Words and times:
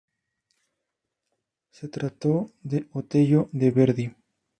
Se 1.69 1.87
trató 1.87 2.49
del 2.63 2.89
"Otello" 2.91 3.49
de 3.51 3.69
Verdi. 3.69 4.11